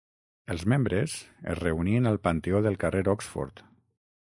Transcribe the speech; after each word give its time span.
Els 0.53 0.63
membres 0.71 1.17
es 1.53 1.61
reunien 1.61 2.11
al 2.13 2.19
Panteó 2.25 2.65
del 2.69 2.81
carrer 2.85 3.05
Oxford. 3.17 3.65